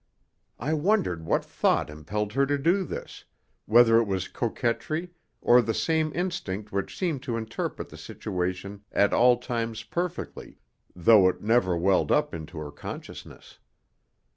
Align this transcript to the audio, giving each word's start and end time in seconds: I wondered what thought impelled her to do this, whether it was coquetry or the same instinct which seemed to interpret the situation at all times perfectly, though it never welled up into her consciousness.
I 0.57 0.73
wondered 0.73 1.25
what 1.27 1.45
thought 1.45 1.91
impelled 1.91 2.33
her 2.33 2.47
to 2.47 2.57
do 2.57 2.83
this, 2.83 3.23
whether 3.67 3.97
it 3.99 4.05
was 4.07 4.27
coquetry 4.27 5.11
or 5.41 5.61
the 5.61 5.75
same 5.75 6.11
instinct 6.15 6.71
which 6.71 6.97
seemed 6.97 7.21
to 7.21 7.37
interpret 7.37 7.89
the 7.89 7.97
situation 7.99 8.83
at 8.91 9.13
all 9.13 9.37
times 9.37 9.83
perfectly, 9.83 10.57
though 10.95 11.29
it 11.29 11.43
never 11.43 11.77
welled 11.77 12.11
up 12.11 12.33
into 12.33 12.57
her 12.57 12.71
consciousness. 12.71 13.59